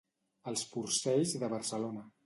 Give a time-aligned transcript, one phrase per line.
[0.51, 2.09] Els porcells de Barcelona.